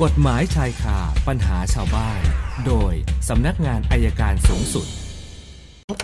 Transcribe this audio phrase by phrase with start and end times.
[0.00, 0.98] กฎหมายชายคา
[1.28, 2.20] ปัญหาชาวบ้าน
[2.66, 2.92] โดย
[3.28, 4.86] สำนักงานอัยการสูงสุด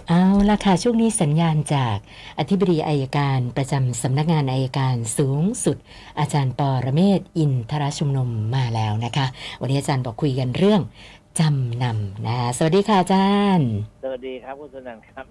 [0.09, 1.97] เอาละค่ะ ช่วงนี้สัญญาณจาก
[2.39, 5.77] อธิบดีอัยการประจำสำนักงานอัยการสูงสุด
[6.19, 9.27] อาจารย์ปอระเมศวร์อินทรชุมนุมมาแล้วนะคะ
[9.61, 10.81] วันนี้อาจารย์บอกคุยกันเรื่อง
[11.41, 13.71] จำนำนะ สวัสดีค่ะอาจารย์
[14.03, 15.27] สวัสดีครับคุณสนันครับ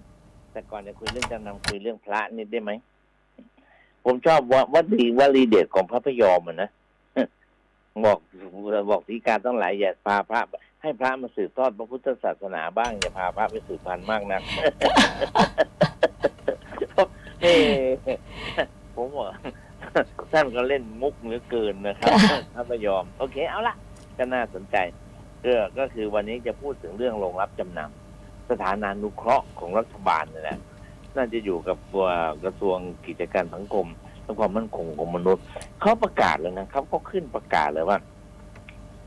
[0.52, 2.72] แต่ก่อนจะคุยเรื่องจำนำคุยเรื่องพระนิดได้ไหม
[4.06, 6.70] ผมชอบว่าวัดดีวลีเด็ดของพระพยอมอะนะ
[8.06, 8.20] บอก
[8.92, 10.42] บอกทีการต้องหลายอย่าพาพระ
[10.82, 14.42] ให้พระมาสืบทอดพระพุทธศาสนาบ้างอย่าพาพระไปสืบพันธุ์มากนัก
[17.42, 17.54] เฮ้
[18.96, 19.30] ผมว่า
[20.32, 22.12] ท่านก็เล่นมุกเหลือเกินนะครับ
[22.56, 23.76] พระพยอม โอเคเอาละ
[24.18, 24.78] ก็น่าสนใจ
[25.44, 30.58] ก็ก็คือวันนี้จะพูดถึงเรื่องโรงรับจำนำสถานานุเคราะห์ของรัฐบาลนี่แหละ
[31.16, 32.08] น่าจะอยู่กับตัว
[32.44, 33.86] กระทรวงกิจการสังคม
[34.28, 35.44] และความมั่นคงของมนุษย์
[35.82, 37.98] เขาประกาศเลยนะครับเขาขึ้นประกาศเลยว่า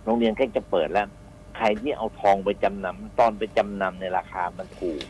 [0.04, 1.08] โรงเรียนใกล้จะเปิดแล้ว
[1.56, 5.02] ใครที่เอาทองไปจำนำตอนไปจำนำในราคามันถูก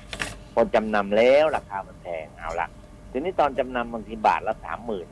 [0.54, 2.68] พอจำนำแล้วราคามันแพงเอาละ
[3.10, 5.06] ทีนี้ตอนจำนำบางทีบาทละสามหมื่น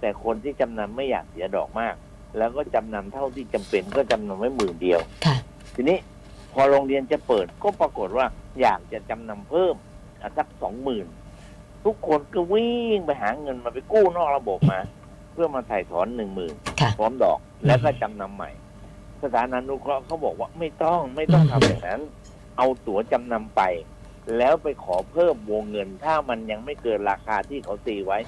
[0.00, 1.94] แต่คนที่จำนำไม่อยากเสียดอกมาก
[2.38, 5.36] แล้วก็จำนำเท่าที่จำเป็นก็จำนำไว้หมื่นเดียวค่ะ
[5.74, 5.98] ทีนี้
[6.52, 8.26] พอโรงเรียนจะเปิดก็ปรากฏว่า
[8.60, 9.74] อยากจะจำนำเพิ่ม
[10.22, 11.06] อะสักสองหมื่น
[11.84, 14.80] ทุกคนก็วิ่งไปหาเงินมาไปกู้นอกระบบมา
[15.32, 18.50] เพื่อมาถ่ายถอนหนึ่งหมื่นค่ะพร้อมดอก แล้วก็จำนำใหม่
[19.22, 22.00] สถานานุเคราะห์เขาบอกว่าไม่ต้องไม่ต้องทำอย่างนั้น
[22.58, 23.62] เอาตั๋วจำนำไป
[24.38, 28.18] แล้วไปขอเพิ่มวงเงิน ถ้ามันยังไม่เกินราคาที่เขาตีไว้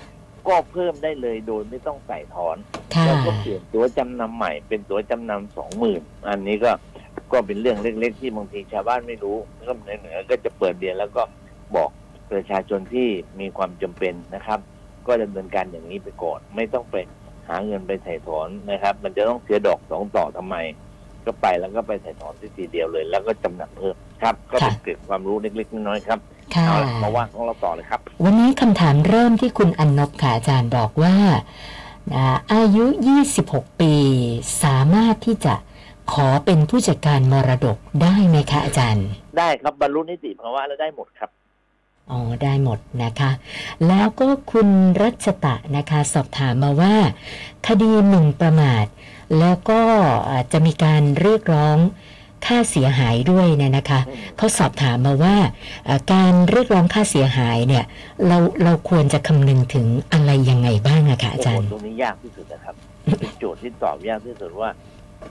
[0.49, 2.57] ก็เพิ่มได้เลยโดยไม่ต้องใส่ถอน
[2.95, 6.73] ค่ะแล้วก็เปลี่ยนตั๋วจำนำใหม่ เป็นตั๋วจำนำสองหมื่นอันนี้ก็
[7.33, 11.23] ก็เป็นเรื่องเล็ก ๆ ที่บางทีชาวบ้านไม่รู้ก็เหนือๆก็จะเปิดเรียนแล้วก็
[11.77, 11.91] บอก
[12.35, 13.09] ประชาชนที่
[13.41, 14.59] มีความจำเป็นนะครับ
[15.07, 16.97] ก็ดำเนินการอย่างนี้ไปก่อน ไม่ต้องไป
[17.49, 20.57] หาเงินไปถ่ายถอนนะครับ มันจะต้องเสียดอกสองต่อทำไม
[21.27, 26.19] ก็ไปแล้วก็ไปถ่ายถอนที่ทีเดียวเลย แล้วก็จำนำเพิ่มครับ ก็เป็นเกร็ดความรู้เล็กๆน้อยๆครับ
[26.55, 31.15] ค่ะเอาละมาว่าของเราต่อเลยครับ วันนี้คำถามเริ่มที่คุณอันนบค่ะอาจารย์บอกว่า
[32.15, 32.87] อ่าอายุ
[33.33, 33.95] 26 ปี
[34.65, 35.55] สามารถที่จะ
[36.13, 39.07] ขอเป็นผู้จัดการมรดกได้ไหมคะอาจารย์
[39.39, 41.31] ได้ครับบรรลุนิติภาวะแล้วได้หมดครับ
[42.11, 43.31] อ๋อ ได้หมดนะคะ
[43.89, 44.69] แล้วก็คุณ
[45.03, 46.95] รัชตะนะคะ สอบถามมาว่า
[47.67, 48.87] คดีหมิ่นประมาท
[49.39, 49.81] แล้วก็
[50.53, 51.77] จะมีการเรียกร้อง
[52.47, 54.01] ค่าเสียหายด้วยเนี่ยนะคะ
[54.37, 55.37] เขาสอบถามมาว่า
[56.13, 57.85] การเรียกร้องค่าเสียหายเนี่ย
[58.27, 62.75] เราเราควรจะคำนึงถึงอะไรยังไงบ้างอะคะอาจารย์ตรงนี้ยากที่สุดนะครับ
[63.21, 64.71] เป็นโจทย์ที่ตอบยากที่สุดว่า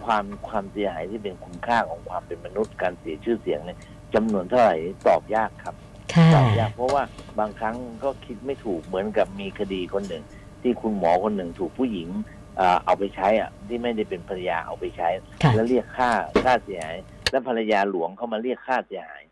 [0.06, 3.78] ความความเสียหายที่เป็นคุณค่าของความเป็นมนุษย์การเสียชื่อเสียงเนี่ย
[4.14, 4.76] จำนวนเท่าไหร่
[5.08, 5.76] ตอบยากครับ
[6.16, 7.04] ค่ะตอบยากเพราะว่า
[7.40, 10.24] บางครั้งก็คิดไม่ถูกเหมือนกับมีคดีคนหนึ่ง
[10.62, 12.10] ที่คุณหมอคนหนึ่งถูกผู้หญิง
[12.58, 15.08] เอ่อเอาไปใช้อะที่ไม่ได้เป็นภรรยาเอาไปใช้
[15.44, 16.12] ค่ะแล้วเรียกค่า
[16.44, 16.98] ค่าเสียหาย
[17.32, 19.24] แล้วภรรยาหลวงเขามาเรียกค่าเสียหาย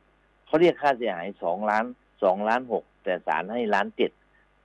[0.47, 1.85] เขาเรียกค่าเสียหายสองล้าน
[2.23, 4.11] สองล้านหกแต่ศาลให้ล้านเจ็ด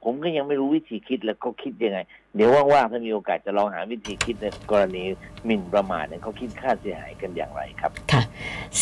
[0.08, 1.98] ผมก็ยังไม่รู้วิธีคิดแล้วก็คิดยังไง
[2.34, 5.02] เดี๋ยวว่างๆถ้ามีโอกาสจะลองหาวิธีคิดในกรณี
[5.44, 8.22] หมิ่นประมาทเนี่ยเขาคิดค่าเสียหายกันอย่างไรครับค่ะ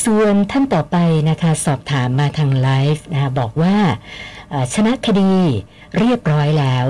[0.04, 0.96] ส่วนท่านต่อไป
[1.30, 3.76] นะคะสอบถามมาทางไลฟ์นะคะบอกว่า
[4.50, 5.32] เอ่อชนะคดี
[5.98, 6.86] เรียบร้อยแล้ว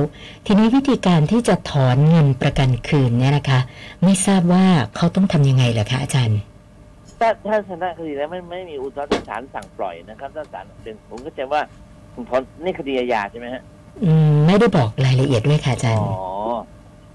[0.47, 3.61] ทีนี้วิธีการที่จะถอนเงินประกันคืนเนี่ยนะคะ
[4.05, 4.65] ไม่ทราบว่า
[4.97, 6.39] เขาต้องทำยังไงเหรอคะอาจารย์
[7.21, 11.63] ถ้าถ้าชนะคดีแล้วไม่ไม่มีอุทธรณ์ถ้าศาลสั่งปล่อยนะครับถ้าศาลเป็นผมก็จะว่า
[12.29, 13.63] ถอนนี่คดีอาญาใช่ไหมฮะ
[14.03, 16.57] อืมไม่ได้บอกรายละเอียดด้วยค่ะอาจารอ๋ย์อ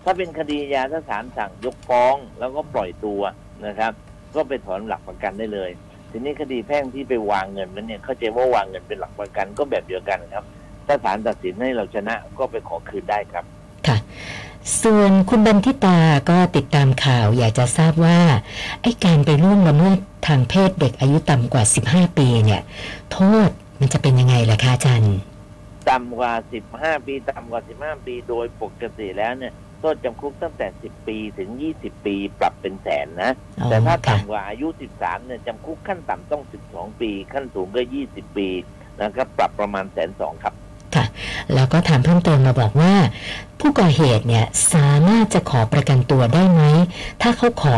[0.04, 3.22] ถ้าเป็นคดีอาญาถ้าศาลสั่งยกฟ้องแล้วก็ปล่อยตัว
[3.66, 3.92] นะครับ
[4.36, 5.70] ก็ไปถอนหลักประกันได้เลย
[6.12, 10.44] ทีนี้คดีแพ่งที่ไปวางเงินมันเนี่ยเข้าใจว่าวางเงินเป็นหลักประกันก็แบบเดียวกันครับ
[10.88, 13.44] ถ้าศาลตัดสินให้เราชนะก็ไปขอคืนได้ครับ
[13.88, 13.98] ค่ะ
[14.84, 15.98] ส่วนคุณบันทิตา
[16.30, 18.20] ก็ติดตามข่าว อยากจะทราบว่า
[18.82, 19.98] ไอ้การไปล่วงละเมิด
[20.28, 22.62] ทางเพศเด็กอายุต่ำกว่า 15 ปีเนี่ย
[23.12, 25.16] โทษมันจะเป็นยังไงล่ะคะอาจารย์
[25.90, 26.32] ต่ำกว่า
[26.70, 38.48] 15ปี ต่ำกว่า15ปีโดยปกติแล้วเนี่ยโทษจำคุกตั้งแต่10ปีถึง20ปีปรับเป็นแสนนะอ๋อแต่ถ้าค่ะต่ำกว่าอายุ13เนี่ยจำคุกขั้นต่ำต้อง12ปี ขั้นสูงก็20ปี
[39.02, 40.69] นะครับปรับประมาณแสนสองครับค่ะ
[41.54, 42.94] แล้วก็ถามเพิ่มเติมมาบอกว่า
[43.60, 46.62] ผู้ก่อเหตุเนี่ยสามารถจะขอประกันตัวได้ไหม
[47.22, 47.78] ถ้าเขาขอ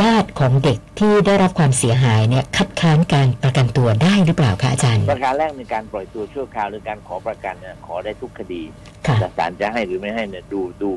[0.00, 8.62] ญาติของเด็กที่ได้รับความเสียหายเนี่ยคัดค้านการประกันตัวได้หรือเปล่าคะอาจารย์ ประการแรกในการปล่อยตัวชั่วคราวหรือการขอประกันเนี่ยขอได้ทุกคดี
[9.06, 10.90] ค่ะแต่ศาลจะให้หรือไม่ให้เนี่ยดูดู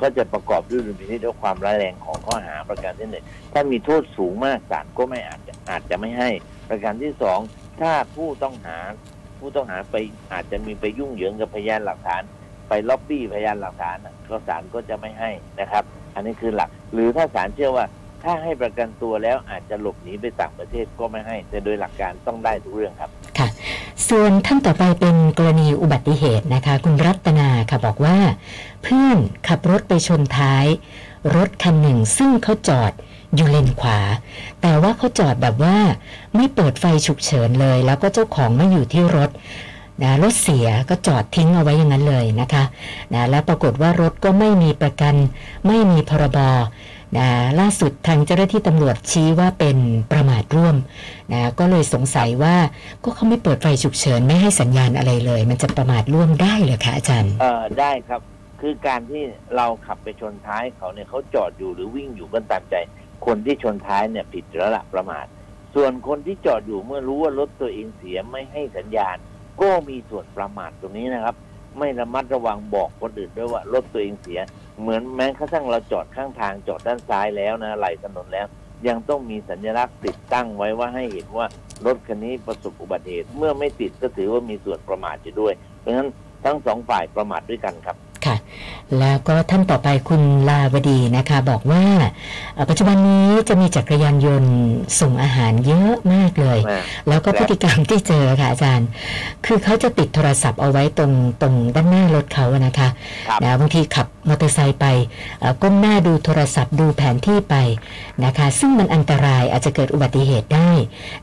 [0.00, 6.30] ก็จะประกอบด้วยดุลพินิจและความร้ายแรงของข้อหาประการที่หนึ่งถ้ามีโทษสูงมากศาลก็ไม่อาจจะอาจจะไม่ให้
[6.68, 7.38] ประการที่สอง
[7.80, 8.78] ถ้าผู้ต้องหา
[9.44, 9.96] ผู้ต้องหาไป
[10.32, 12.22] อาจจะมีไปยุ่งเหยิงกับพยานหลักฐาน
[12.68, 15.30] ไปล็อบบี้พยานหลักฐานน่ะก็ศาลก็จะไม่ให้
[15.60, 17.86] นะครับ อันนี้คือหลัก หรือถ้าศาลเชื่อว่า
[18.24, 23.10] ถ้าให้ประกันตัวแล้วอาจจะหลบหนีไปต่างประเทศก็ไม่ให้ แต่โดยหลักการต้องได้ทุกเรื่องครับ
[24.08, 28.18] ส่วนท่านต่อไปเป็นกรณีอุบัติเหตุนะคะ คุณรัตนาค่ะบอกว่า
[28.82, 29.18] เพื่อน
[29.48, 30.66] ขับรถไปชนท้าย
[31.36, 32.92] รถคันหนึ่งซึ่งเขาจอด
[33.34, 33.98] อยู่เลนขวา
[34.62, 35.76] แต่ว่าเขาจอดแบบว่า
[36.36, 39.30] ไม่เปิดไฟฉุกเฉินเลย แล้วก็เจ้าของไม่อยู่ที่รถ
[40.02, 42.64] นะรถเสียก็จอดทิ้งเอาไว้อย่างนั้นเลยนะคะ
[43.14, 45.14] นะแล้วปรากฏว่ารถก็ไม่มีประกัน
[45.66, 46.38] ไม่มีพรบ
[47.18, 47.28] นะ
[47.60, 49.78] ล่าสุดทางเจ้าหน้าที่ตำรวจชี้ว่าเป็น
[50.12, 50.76] ประมาทร่วม
[51.32, 52.56] นะก็เลยสงสัยว่า
[53.02, 58.20] ก็เขาไม่เปิดไฟฉุกเฉินไม่ให้สัญญาณอะไรเลย มันจะประมาทร่วมได้เหรอคะอาจารย์ เออได้ครับ
[58.60, 59.22] คือการที่
[59.56, 62.74] เราขับไปชนท้ายเขาเนี่ยเขาจอดอยู่หรือวิ่งอยู่กันตามใจ
[63.26, 65.26] คนที่ชนท้ายเนี่ยผิดแล้วละประมาท
[65.74, 69.16] ส่วนคนที่จอดอยู่เมื่อรู้ว่ารถตัวเองเสียไม่ให้สัญญาณ
[69.60, 71.36] ก็มีส่วนประมาทตรงนี้นะครับ
[71.78, 74.40] ไม่ระมัดระวังบอกคนอื่นด้วยว่ารถตัวเองเสีย
[74.80, 78.46] เหมือนแม้กระทั่งเราจอดข้างทางจอดด้านซ้ายแล้วนะไหลถนนแล้ว
[78.88, 81.46] ยังต้องมีสัญลักษณ์ติดตั้งไว้ว่าให้เห็นว่า
[81.86, 86.08] รถคันนี้ประสบอุบัติเหตุเมื่อไม่ติดก็ถือว่ามีส่วนประมาทอยู่ด้วย เพราะฉะนั้น
[86.44, 88.36] ทั้งสองฝ่ายประมาทด้วยกันครับ ค่ะ
[89.00, 91.84] แล้วก็ท่านต่อไปคุณลาวดีนะคะ บอกว่า
[92.54, 94.52] เอ่อปัจจุบันนี้จะมีจักรยานยนต์
[95.00, 96.58] ส่งอาหารเยอะมากเลย
[97.08, 98.88] แล้วก็พฤติกรรมที่เจอค่ะอาจารย์
[99.46, 102.88] คือเขาจะติดโทรศัพท์เอาไว้ตรงตรงด้านหน้ารถเขาอะนะคะ
[103.28, 104.86] ครับนะบางทีขับมอเตอร์ไซค์ไป
[105.40, 107.54] เอ่อก้มหน้าดูโทรศัพท์ดูแผนที่ไป
[108.24, 110.70] นะคะ ซึ่งมันอันตรายอาจจะเกิดอุบัติเหตุได้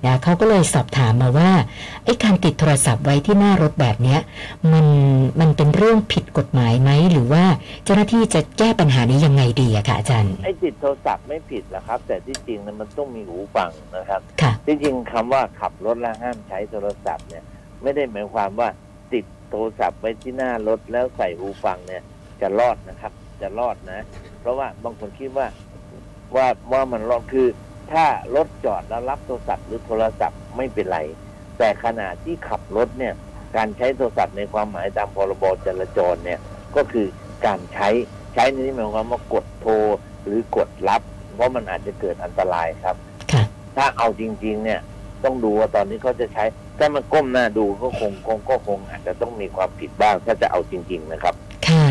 [0.06, 1.52] นะเขาก็เลยสอบถามมาว่า
[2.06, 4.20] ไอ้การติดโทรศัพท์ไว้ที่หน้ารถแบบเนี้ย
[4.72, 4.86] มัน
[5.40, 7.44] มันเป็นเรื่องผิดกฎหมายไหมหรือว่า
[7.84, 17.44] เจ้าหน้าที่จะแก้ปัญหานี้ยังไงดีอะค่ะอาจารย์ไอ้ติดโทรศัพท์ไม่ผิดหรอกครับ แต่ที่จริงนะมันต้องมีหูฟังนะครับค่ะที่จริงคำว่าขับรถแล้วห้ามใช้โทรศัพท์เนี่ย
[17.82, 18.70] ไม่ได้หมายความว่า
[19.14, 22.04] ติดโทรศัพท์ไว้ที่หน้ารถแล้วใส่หูฟังเนี่ย
[22.42, 24.06] จะรอดนะครับ จะรอดนะ
[24.42, 25.48] เพราะว่าบางคนคิดว่า
[26.36, 27.48] ว่าว่ามันรอดคือ
[27.92, 28.06] ถ้า
[28.36, 31.00] รถจอดแล้วรับโทรศัพท์หรือโทรศัพท์ไม่เป็นไร
[31.58, 33.14] แต่ขณะที่ขับรถเนี่ย
[33.56, 36.40] การใช้โทรศัพท์ในความหมายตามพรบจราจรเนี่ย
[36.76, 37.08] ก็คือ
[37.46, 37.90] การใช้
[38.34, 39.74] ใช้ในที่หมายความว่ากดโทร
[40.24, 41.02] หรือกดรับ
[41.36, 42.96] เพราะมันอาจจะเกิดอันตรายครับ
[43.32, 43.44] ค่ะ
[43.76, 44.80] ถ้าเอาจริง ๆ เนี่ย
[45.24, 46.44] ต้องดูว่าตอนนี้เขาจะใช้
[46.80, 51.36] ถ้ามันก้มหน้าดูก็คงคงก็คงอาจจะต้องมีความผิดบ้างถ้าจะเอาจริง ๆ นะครับ
[51.68, 51.88] ค่ะ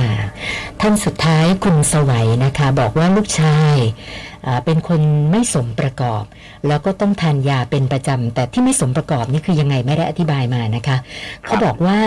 [0.81, 4.30] ท่านสุดท้ายคุณสวัยนะคะ บอกว่าลูกชายอ่า
[4.65, 5.01] เป็นคน
[5.31, 6.25] ไม่สมประกอบ
[6.69, 10.97] แล้วก็ต้องทานยาเป็นประจำแต่ที่ไม่สมประกอบนี่คือยังไงไม่ได้อธิบายมานะคะ
[11.45, 11.99] เขาบอกว่า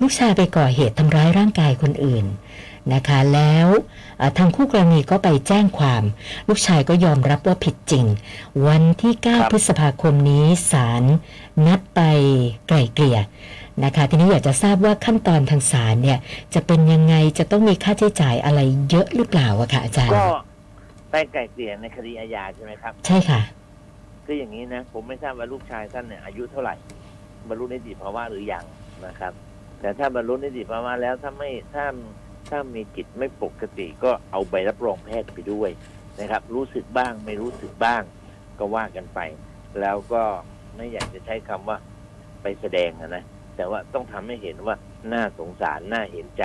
[0.00, 2.26] ลูกชายไปก่อเหตุทำร้ายร่างกายคนอื่น
[2.94, 3.68] นะคะแล้ว
[4.38, 6.02] ทางคู่กรณีก็ไปแจ้งความ
[6.48, 8.04] ลูกชายก็ยอมรับว่าผิดจริง
[8.66, 11.02] วันที่ 9 พฤษภาคมนี้ศาล
[11.66, 12.00] นัดไป
[12.68, 13.18] ไกล่เกลี่ย
[13.84, 16.18] นะคะทีนี้อยากจะทราบว่าขั้นตอนทางศาลเนี่ย
[16.54, 18.60] จะเป็นยังไงจะต้องมีค่าใช้จ่ายอะไร
[18.90, 20.24] เยอะหรือเปล่าอะคะอาจารย์ก็
[21.10, 23.40] ไปไกล่เกลี่ยในคดีอาญาใช่ไหมครับ ใช่ค่ะ
[24.24, 26.74] คืออย่างนี้นะ ผมไม่ทราบว่าลูกชายท่านเนี่ยอายุเท่าไหร่
[27.48, 28.64] บรรลุนิติภาวะหรือยัง
[29.06, 29.32] นะครับ
[29.80, 31.84] แต่ถ้าบรรลุนิติภาวะแล้วถ้าไม่ถ้า
[32.50, 35.70] ถ้ามีจิตไม่ปกติก็เอาใบรับรองแพทย์ไปด้วย
[36.20, 38.02] นะครับ รู้สึกบ้างไม่รู้สึกบ้าง
[38.58, 39.20] ก็ว่ากันไป
[39.80, 40.22] แล้วก็
[40.76, 41.78] ไม่อยากจะใช้คำว่า
[42.42, 43.24] ไปแสดงอะนะ
[43.56, 44.76] แต่ว่าต้องทำให้เห็นว่า
[45.12, 46.44] น่าสงสารน่าเห็นใจ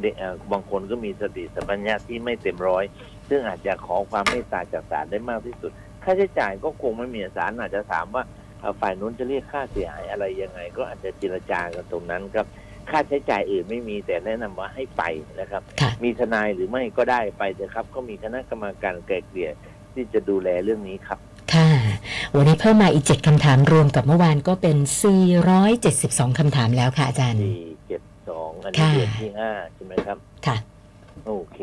[0.00, 2.84] เด็กเอ่อบางคนก็มีสติสัมปชัญญะที่ไม่เต็มร้อย
[3.28, 5.72] ซึ่งอาจจะขอความเมตตาจากศาลได้มากที่สุด
[6.04, 8.22] ค่าใช้จ่ายก็คงไม่มีศาลอาจจะถามว่า
[8.60, 12.46] เอ่อฝ่ายนู้นจะเรียกค่าเสียหายอะไรยังไง ก็อาจจะเจรจากันตรงนั้นครับ
[12.90, 15.02] ค่าใช้จ่ายอื่นไม่มีแต่แนะนำว่าให้ไป
[15.40, 19.50] นะครับค่ะมีทนายหรือไม่ก็ได้ไปเถอะครับ ก็มีคณะกรรมการไกล่เกลี่ย
[19.94, 21.18] ที่จะดูแลเรื่องนี้ครับ
[21.54, 21.70] ค่ะ
[22.36, 24.76] วันนี้เพิ่มมาอีก 7คำถามรวมกับเมื่อวานก็เป็น
[25.58, 30.56] 472 คำถามแล้วค่ะอาจารย์สี่เจ็ดสองอันนี้ค่ะเดือนที่ห้าใช่ไหมครับ ค่ะ
[31.26, 31.58] โอเค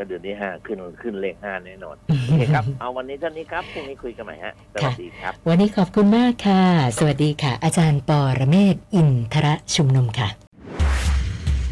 [0.00, 6.62] ก็เดือนที่ห้าขึ้นขึ้นเลขห้าแน่นอนโอเคครับ เอาวันนี้เท่านี้ครับพรุ่งนี้คุยกันใหม่ฮะสวัสดีครับ วันนี้ขอบคุณมากค่ะ
[6.98, 10.28] สวัสดีค่ะ อาจารย์ปอระเมศวร์อินทรชุมนุมค่ะ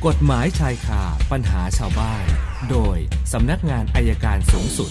[0.06, 2.25] กฎหมายชายคาปัญหาชาวบ้าน
[2.70, 2.97] โดย
[3.32, 4.90] สำนักงานอายการสูงสุด